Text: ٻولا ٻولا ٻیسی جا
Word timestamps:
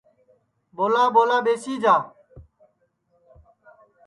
ٻولا 0.75 1.03
ٻولا 1.15 1.37
ٻیسی 1.45 1.73
جا 1.83 1.95